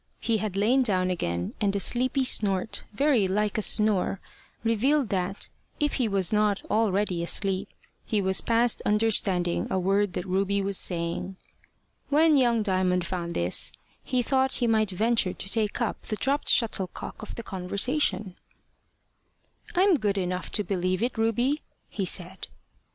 He 0.19 0.37
had 0.39 0.55
lain 0.57 0.81
down 0.81 1.11
again, 1.11 1.53
and 1.61 1.75
a 1.75 1.79
sleepy 1.79 2.23
snort, 2.23 2.85
very 2.91 3.27
like 3.27 3.59
a 3.59 3.61
snore, 3.61 4.19
revealed 4.63 5.09
that, 5.09 5.47
if 5.79 5.93
he 6.01 6.07
was 6.07 6.33
not 6.33 6.65
already 6.71 7.21
asleep, 7.21 7.69
he 8.03 8.19
was 8.19 8.41
past 8.41 8.81
understanding 8.83 9.67
a 9.69 9.77
word 9.77 10.13
that 10.13 10.25
Ruby 10.25 10.59
was 10.59 10.79
saying. 10.79 11.35
When 12.09 12.35
young 12.35 12.63
Diamond 12.63 13.05
found 13.05 13.35
this, 13.35 13.73
he 14.03 14.23
thought 14.23 14.53
he 14.53 14.65
might 14.65 14.89
venture 14.89 15.33
to 15.33 15.49
take 15.51 15.79
up 15.81 16.01
the 16.01 16.15
dropt 16.15 16.49
shuttlecock 16.49 17.21
of 17.21 17.35
the 17.35 17.43
conversation. 17.43 18.35
"I'm 19.75 19.93
good 19.99 20.17
enough 20.17 20.49
to 20.53 20.63
believe 20.63 21.03
it, 21.03 21.15
Ruby," 21.15 21.61
he 21.91 22.05
said. 22.05 22.47